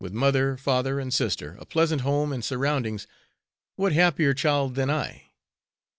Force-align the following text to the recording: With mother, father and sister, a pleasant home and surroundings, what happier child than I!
With 0.01 0.13
mother, 0.13 0.57
father 0.57 0.99
and 0.99 1.13
sister, 1.13 1.55
a 1.59 1.65
pleasant 1.67 2.01
home 2.01 2.33
and 2.33 2.43
surroundings, 2.43 3.05
what 3.75 3.93
happier 3.93 4.33
child 4.33 4.73
than 4.73 4.89
I! 4.89 5.27